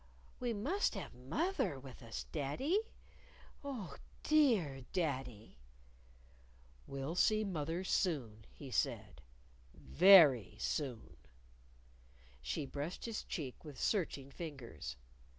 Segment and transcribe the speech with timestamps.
[0.39, 2.79] "We must have moth er with us, daddy.
[3.63, 5.59] Oh, dear daddy!"
[6.87, 9.21] "We'll see mother soon," he said;"
[9.75, 11.17] very soon."
[12.41, 14.97] She brushed his cheek with searching fingers.